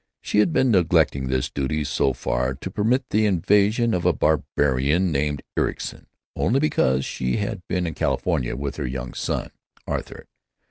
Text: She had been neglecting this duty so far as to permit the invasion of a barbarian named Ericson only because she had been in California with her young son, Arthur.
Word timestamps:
She 0.23 0.39
had 0.39 0.51
been 0.51 0.71
neglecting 0.71 1.27
this 1.27 1.51
duty 1.51 1.83
so 1.83 2.11
far 2.11 2.49
as 2.53 2.57
to 2.61 2.71
permit 2.71 3.09
the 3.11 3.27
invasion 3.27 3.93
of 3.93 4.03
a 4.03 4.13
barbarian 4.13 5.11
named 5.11 5.43
Ericson 5.55 6.07
only 6.35 6.59
because 6.59 7.05
she 7.05 7.37
had 7.37 7.61
been 7.67 7.85
in 7.85 7.93
California 7.93 8.55
with 8.55 8.77
her 8.77 8.87
young 8.87 9.13
son, 9.13 9.51
Arthur. 9.85 10.25